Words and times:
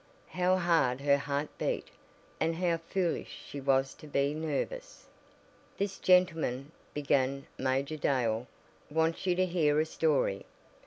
How 0.29 0.57
hard 0.57 1.01
her 1.01 1.19
heart 1.19 1.49
beat! 1.59 1.89
And 2.39 2.55
how 2.55 2.77
foolish 2.77 3.43
she 3.47 3.61
was 3.61 3.93
to 3.93 4.07
be 4.07 4.33
nervous! 4.33 5.05
"This 5.77 5.99
gentleman," 5.99 6.71
began 6.91 7.45
Major 7.59 7.97
Dale, 7.97 8.47
"wants 8.89 9.27
you 9.27 9.35
to 9.35 9.45
hear 9.45 9.79
a 9.79 9.85
story. 9.85 10.47